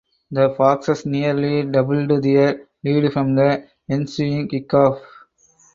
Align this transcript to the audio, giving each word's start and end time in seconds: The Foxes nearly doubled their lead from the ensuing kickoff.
The 0.31 0.55
Foxes 0.57 1.05
nearly 1.05 1.61
doubled 1.61 2.23
their 2.23 2.65
lead 2.83 3.13
from 3.13 3.35
the 3.35 3.67
ensuing 3.87 4.49
kickoff. 4.49 4.99